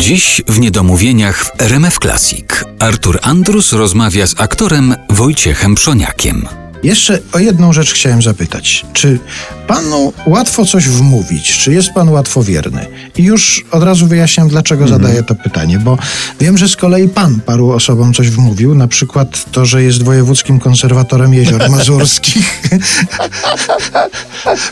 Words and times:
Dziś 0.00 0.42
w 0.48 0.60
Niedomówieniach 0.60 1.44
w 1.44 1.60
RMF 1.62 1.98
Classic 1.98 2.64
Artur 2.78 3.18
Andrus 3.22 3.72
rozmawia 3.72 4.26
z 4.26 4.40
aktorem 4.40 4.94
Wojciechem 5.08 5.74
Przoniakiem. 5.74 6.59
Jeszcze 6.82 7.18
o 7.32 7.38
jedną 7.38 7.72
rzecz 7.72 7.92
chciałem 7.92 8.22
zapytać. 8.22 8.86
Czy 8.92 9.18
panu 9.66 10.12
łatwo 10.26 10.64
coś 10.66 10.88
wmówić? 10.88 11.58
Czy 11.58 11.72
jest 11.72 11.90
pan 11.90 12.08
łatwowierny? 12.08 12.86
I 13.16 13.22
już 13.22 13.64
od 13.70 13.82
razu 13.82 14.06
wyjaśniam, 14.06 14.48
dlaczego 14.48 14.82
Mhm. 14.84 15.02
zadaję 15.02 15.22
to 15.22 15.34
pytanie, 15.34 15.78
bo 15.78 15.98
wiem, 16.40 16.58
że 16.58 16.68
z 16.68 16.76
kolei 16.76 17.08
pan 17.08 17.40
paru 17.40 17.70
osobom 17.70 18.14
coś 18.14 18.30
wmówił, 18.30 18.74
na 18.74 18.88
przykład 18.88 19.52
to, 19.52 19.66
że 19.66 19.82
jest 19.82 20.02
wojewódzkim 20.02 20.60
konserwatorem 20.60 21.34
jezior 21.34 21.70
mazurskich. 21.70 22.62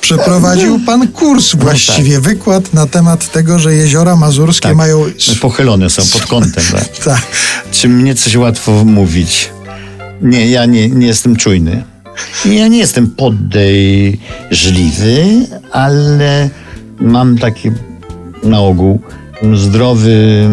Przeprowadził 0.00 0.80
pan 0.86 1.08
kurs 1.08 1.54
właściwie, 1.54 2.20
wykład 2.20 2.74
na 2.74 2.86
temat 2.86 3.32
tego, 3.32 3.58
że 3.58 3.74
jeziora 3.74 4.16
mazurskie 4.16 4.68
No 4.68 4.70
Tak. 4.70 4.76
mają... 4.76 5.04
Pochylone 5.40 5.90
są 5.90 6.02
pod 6.12 6.26
kątem. 6.26 6.64
Tak? 6.72 6.88
Tak. 7.04 7.22
Czy 7.72 7.88
mnie 7.88 8.14
coś 8.14 8.36
łatwo 8.36 8.84
mówić? 8.84 9.50
Nie, 10.22 10.50
ja 10.50 10.66
nie, 10.66 10.88
nie 10.88 11.06
jestem 11.06 11.36
czujny. 11.36 11.84
Ja 12.44 12.68
nie 12.68 12.78
jestem 12.78 13.10
podejrzliwy, 13.10 15.24
ale 15.72 16.50
mam 17.00 17.38
taki 17.38 17.70
na 18.42 18.60
ogół 18.60 19.00
zdrowy 19.54 20.48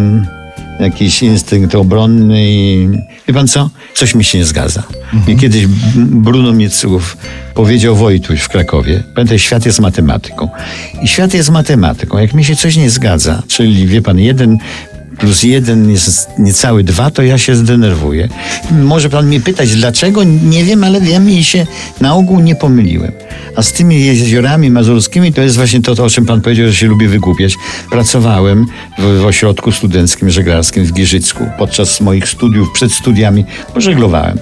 jakiś 0.79 1.23
instynkt 1.23 1.75
obronny 1.75 2.45
i 2.45 2.89
wie 3.27 3.33
pan 3.33 3.47
co? 3.47 3.69
Coś 3.95 4.15
mi 4.15 4.23
się 4.23 4.37
nie 4.37 4.45
zgadza. 4.45 4.83
I 5.27 5.37
kiedyś 5.37 5.67
Bruno 5.95 6.53
Miecułów 6.53 7.17
powiedział 7.53 7.95
Wojtuś 7.95 8.41
w 8.41 8.49
Krakowie, 8.49 9.03
pamiętaj, 9.15 9.39
świat 9.39 9.65
jest 9.65 9.79
matematyką. 9.79 10.49
I 11.01 11.07
świat 11.07 11.33
jest 11.33 11.49
matematyką. 11.49 12.17
Jak 12.17 12.33
mi 12.33 12.43
się 12.43 12.55
coś 12.55 12.77
nie 12.77 12.89
zgadza, 12.89 13.43
czyli 13.47 13.87
wie 13.87 14.01
pan, 14.01 14.19
jeden 14.19 14.57
plus 15.21 15.43
jeden 15.43 15.91
jest 15.91 16.29
niecały 16.39 16.83
dwa, 16.83 17.11
to 17.11 17.23
ja 17.23 17.37
się 17.37 17.55
zdenerwuję. 17.55 18.29
Może 18.71 19.09
pan 19.09 19.27
mnie 19.27 19.39
pytać, 19.39 19.75
dlaczego? 19.75 20.23
Nie 20.23 20.63
wiem, 20.63 20.83
ale 20.83 21.01
wiem 21.01 21.29
i 21.29 21.43
się 21.43 21.67
na 22.01 22.15
ogół 22.15 22.39
nie 22.39 22.55
pomyliłem. 22.55 23.11
A 23.55 23.61
z 23.61 23.71
tymi 23.71 24.05
jeziorami 24.05 24.71
mazurskimi 24.71 25.33
to 25.33 25.41
jest 25.41 25.55
właśnie 25.55 25.81
to, 25.81 26.03
o 26.03 26.09
czym 26.09 26.25
pan 26.25 26.41
powiedział, 26.41 26.67
że 26.67 26.75
się 26.75 26.87
lubi 26.87 27.07
wygłupiać. 27.07 27.55
Pracowałem 27.91 28.65
w, 28.99 29.21
w 29.21 29.25
ośrodku 29.25 29.71
studenckim 29.71 30.29
żeglarskim 30.29 30.85
w 30.85 30.93
Giżycku. 30.93 31.43
Podczas 31.57 32.01
moich 32.01 32.27
studiów, 32.27 32.71
przed 32.73 32.93
studiami 32.93 33.45
pożeglowałem. 33.73 34.37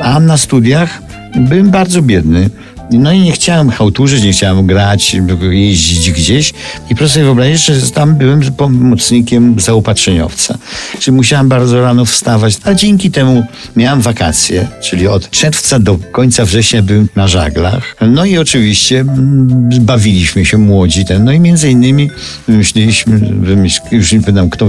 A 0.00 0.20
na 0.20 0.36
studiach 0.36 1.02
byłem 1.36 1.70
bardzo 1.70 2.02
biedny. 2.02 2.50
No 2.92 3.12
i 3.12 3.20
nie 3.20 3.32
chciałem 3.32 3.70
chałturzyć, 3.70 4.22
nie 4.22 4.32
chciałem 4.32 4.66
grać, 4.66 5.16
jeździć 5.50 6.10
gdzieś. 6.10 6.52
I 6.90 6.94
proszę 6.94 7.12
sobie 7.12 7.24
wyobrazić, 7.24 7.64
że 7.64 7.90
tam 7.90 8.14
byłem 8.14 8.40
pomocnikiem 8.52 9.60
zaopatrzeniowca. 9.60 10.58
Czyli 11.00 11.16
musiałem 11.16 11.48
bardzo 11.48 11.80
rano 11.80 12.04
wstawać. 12.04 12.58
A 12.64 12.74
dzięki 12.74 13.10
temu 13.10 13.46
miałem 13.76 14.00
wakacje, 14.00 14.68
czyli 14.82 15.08
od 15.08 15.30
czerwca 15.30 15.78
do 15.78 15.98
końca 16.12 16.44
września 16.44 16.82
byłem 16.82 17.08
na 17.16 17.28
żaglach. 17.28 17.96
No 18.00 18.24
i 18.24 18.38
oczywiście 18.38 19.00
mm, 19.00 19.68
bawiliśmy 19.80 20.44
się 20.44 20.58
młodzi. 20.58 21.04
Ten. 21.04 21.24
No 21.24 21.32
i 21.32 21.40
między 21.40 21.70
innymi 21.70 22.10
wymyśliliśmy, 22.48 23.18
wymyśl, 23.40 23.80
już 23.90 24.12
nie 24.12 24.20
pamiętam 24.20 24.50
kto, 24.50 24.66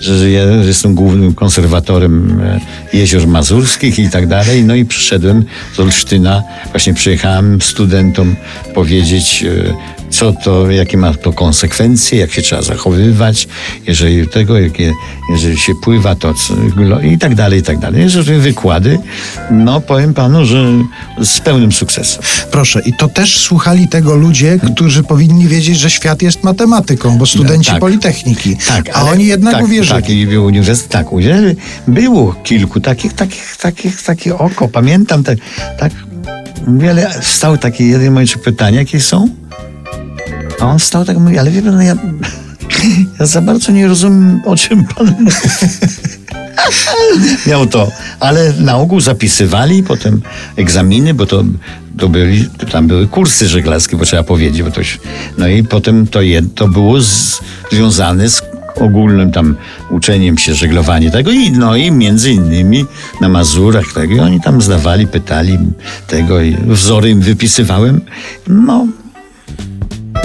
że 0.00 0.30
ja 0.30 0.42
jestem 0.44 0.94
głównym 0.94 1.34
konserwatorem 1.34 2.40
e, 2.40 2.60
jezior 2.92 3.26
mazurskich 3.26 3.98
i 3.98 4.10
tak 4.10 4.26
dalej. 4.26 4.64
No 4.64 4.74
i 4.74 4.84
przyszedłem 4.84 5.44
z 5.76 5.80
Olsztyna, 5.80 6.42
właśnie 6.70 6.94
przyjechałem 6.94 7.55
studentom 7.64 8.36
powiedzieć, 8.74 9.44
e, 9.44 9.96
co 10.10 10.32
to, 10.32 10.70
jakie 10.70 10.96
ma 10.96 11.14
to 11.14 11.32
konsekwencje, 11.32 12.18
jak 12.18 12.32
się 12.32 12.42
trzeba 12.42 12.62
zachowywać, 12.62 13.48
jeżeli 13.86 14.28
tego, 14.28 14.58
jakie, 14.58 14.92
jeżeli 15.30 15.58
się 15.58 15.74
pływa, 15.74 16.14
to 16.14 16.34
i 17.02 17.18
tak 17.18 17.34
dalej, 17.34 17.60
i 17.60 17.62
tak 17.62 17.78
dalej. 17.78 18.02
Jeżeli 18.02 18.40
wykłady, 18.40 18.98
no 19.50 19.80
powiem 19.80 20.14
panu, 20.14 20.44
że 20.44 20.64
z 21.22 21.40
pełnym 21.40 21.72
sukcesem. 21.72 22.22
Proszę, 22.50 22.82
i 22.86 22.92
to 22.92 23.08
też 23.08 23.40
słuchali 23.40 23.88
tego 23.88 24.14
ludzie, 24.14 24.58
którzy 24.72 25.02
powinni 25.02 25.48
wiedzieć, 25.48 25.78
że 25.78 25.90
świat 25.90 26.22
jest 26.22 26.44
matematyką, 26.44 27.18
bo 27.18 27.26
studenci 27.26 27.70
tak. 27.70 27.80
Politechniki. 27.80 28.56
Tak, 28.68 28.88
a 28.88 28.92
ale- 28.92 29.10
oni 29.10 29.26
jednak 29.26 29.54
tak, 29.54 29.64
uwierzyli. 29.64 30.02
Tak, 30.02 30.10
i 30.10 30.38
uniwersytet, 30.38 30.92
tak, 30.92 31.12
uwierzyli. 31.12 31.56
Było 31.88 32.32
kilku 32.32 32.80
takich, 32.80 33.12
takich, 33.12 33.56
takich, 33.56 34.02
takie 34.02 34.38
oko. 34.38 34.68
Pamiętam, 34.68 35.24
tak, 35.24 35.38
tak 35.78 35.92
wiele, 36.68 37.20
wstał 37.20 37.58
takie 37.58 37.86
jedno 37.86 38.10
moje 38.10 38.26
pytania, 38.26 38.78
jakie 38.78 39.00
są? 39.00 39.28
A 40.60 40.66
on 40.66 40.78
wstał 40.78 41.04
tak 41.04 41.18
mówi, 41.18 41.38
ale 41.38 41.50
wie 41.50 41.62
pan, 41.62 41.82
ja, 41.82 41.96
ja 43.20 43.26
za 43.26 43.40
bardzo 43.40 43.72
nie 43.72 43.88
rozumiem, 43.88 44.42
o 44.44 44.56
czym 44.56 44.84
pan 44.84 45.06
mówi. 45.06 45.36
Miał 47.46 47.66
to, 47.66 47.90
ale 48.20 48.52
na 48.52 48.76
ogół 48.76 49.00
zapisywali 49.00 49.82
potem 49.82 50.22
egzaminy, 50.56 51.14
bo 51.14 51.26
to, 51.26 51.44
to 51.98 52.08
byli, 52.08 52.48
tam 52.72 52.86
były 52.86 53.06
kursy 53.06 53.48
żeglarskie, 53.48 53.96
bo 53.96 54.04
trzeba 54.04 54.22
powiedzieć, 54.22 54.62
bo 54.62 54.70
to 54.70 54.82
się, 54.82 54.98
no 55.38 55.48
i 55.48 55.64
potem 55.64 56.06
to, 56.06 56.20
to 56.54 56.68
było 56.68 57.00
z, 57.00 57.40
związane 57.72 58.28
z 58.28 58.42
ogólnym 58.78 59.32
tam 59.32 59.56
uczeniem 59.90 60.38
się 60.38 60.54
żeglowania 60.54 61.10
tego 61.10 61.30
i 61.30 61.50
no 61.50 61.76
i 61.76 61.90
między 61.90 62.30
innymi 62.32 62.86
na 63.20 63.28
Mazurach 63.28 63.92
tego 63.94 64.14
i 64.14 64.20
oni 64.20 64.40
tam 64.40 64.62
zdawali, 64.62 65.06
pytali 65.06 65.58
tego 66.06 66.40
i 66.40 66.56
wzory 66.66 67.10
im 67.10 67.20
wypisywałem. 67.20 68.00
No, 68.48 68.86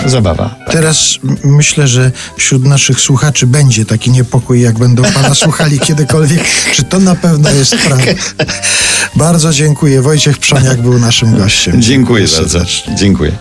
zabawa. 0.06 0.56
Teraz 0.72 1.18
myślę, 1.44 1.88
że 1.88 2.12
wśród 2.38 2.66
naszych 2.66 3.00
słuchaczy 3.00 3.48
będzie 3.48 3.86
taki 3.86 4.12
niepokój, 4.12 4.62
jak 4.62 4.80
będą 4.80 5.04
pana 5.04 5.36
słuchali 5.36 5.80
kiedykolwiek. 5.88 6.44
Czy 6.74 6.84
to 6.84 7.00
na 7.00 7.16
pewno 7.16 7.50
jest 7.50 7.76
prawda? 7.76 8.06
Bardzo 9.16 9.54
dziękuję. 9.54 10.02
Wojciech 10.02 10.38
Przoniak 10.38 10.82
był 10.82 11.00
naszym 11.00 11.38
gościem. 11.38 11.82
Dziękuję 11.82 12.24
bardzo. 12.24 12.50
serdecznie. 12.50 12.96
Dziękuję. 12.96 13.32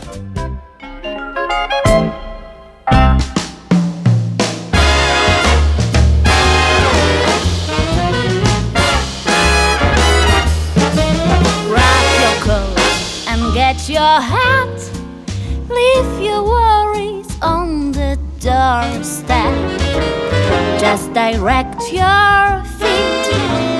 Just 20.81 21.13
direct 21.13 21.93
your 21.93 22.65
feet 22.79 23.25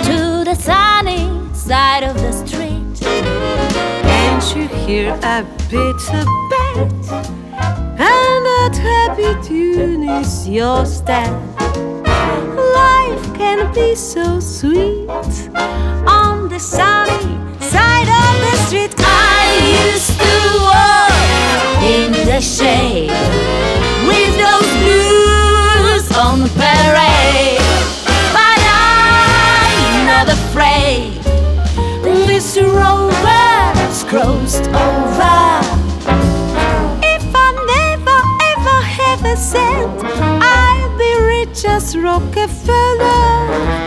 to 0.05 0.45
the 0.45 0.55
sunny 0.55 1.31
side 1.55 2.03
of 2.03 2.15
the 2.17 2.31
street. 2.31 3.01
Can't 3.01 4.55
you 4.55 4.69
hear 4.85 5.19
a 5.23 5.43
bit 5.71 6.01
of 6.13 6.27
bed? 6.51 6.93
And 7.97 8.45
that 8.45 8.77
happy 8.77 9.33
tune 9.49 10.07
is 10.07 10.47
your 10.47 10.85
step. 10.85 11.33
Life 12.75 13.35
can 13.35 13.73
be 13.73 13.95
so 13.95 14.39
sweet 14.39 15.09
on 16.07 16.51
the 16.51 16.59
sunny 16.59 17.39
side 17.61 18.11
of 18.23 18.33
the 18.45 18.57
street. 18.67 18.95
I 18.99 19.89
used 19.89 20.21
to 20.21 20.35
walk 20.69 21.83
in 21.83 22.13
the 22.27 22.41
shade 22.43 23.30
crossed 34.51 34.69
over. 34.69 35.61
If 37.03 37.25
I 37.35 37.49
never 37.75 38.21
ever 38.53 38.83
have 38.83 39.25
a 39.25 39.37
cent, 39.37 40.05
I'll 40.43 40.99
be 40.99 41.13
rich 41.21 41.65
as 41.65 41.97
Rockefeller. 41.97 43.31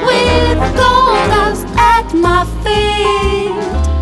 with 0.06 0.60
gold 0.78 1.20
dust 1.32 1.68
at 1.78 2.14
my 2.14 2.46
feet 2.64 3.52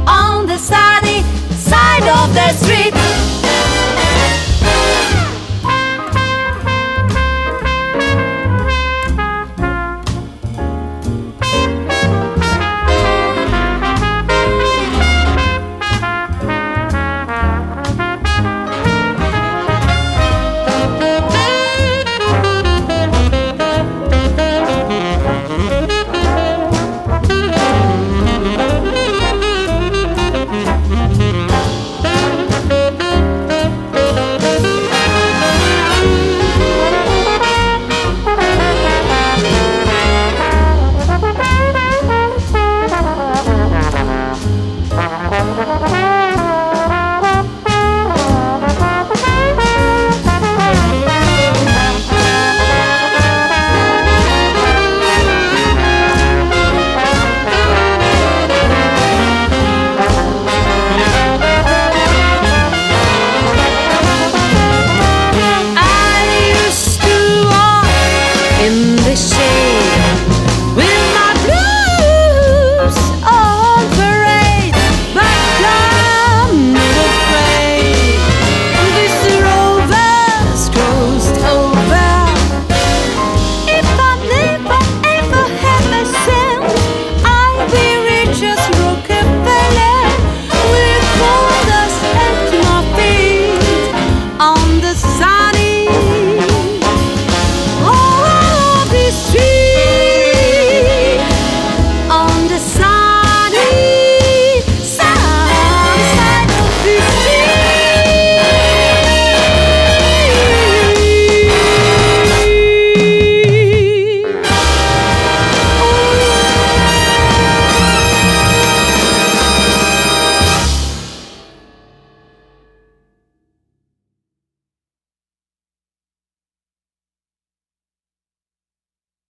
on 0.07 0.45
the 0.45 0.57
sunny 0.57 1.23
side 1.51 2.07
of 2.07 2.33
the 2.33 2.49
street. 2.53 3.40